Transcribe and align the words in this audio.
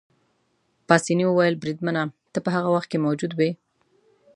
پاسیني 0.87 1.25
وویل: 1.27 1.55
بریدمنه، 1.61 2.03
ته 2.33 2.39
په 2.45 2.49
هغه 2.55 2.69
وخت 2.75 2.87
کې 2.91 3.03
موجود 3.05 3.31
وې؟ 3.35 3.49